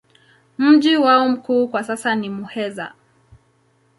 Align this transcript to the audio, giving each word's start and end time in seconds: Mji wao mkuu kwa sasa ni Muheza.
Mji 0.57 0.95
wao 0.97 1.29
mkuu 1.29 1.67
kwa 1.67 1.83
sasa 1.83 2.15
ni 2.15 2.29
Muheza. 2.29 2.93